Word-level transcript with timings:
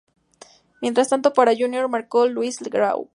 Mientras 0.81 1.09
tanto, 1.09 1.31
para 1.31 1.53
Junior, 1.55 1.87
marcó 1.87 2.25
Luis 2.27 2.59
Grau. 2.59 3.07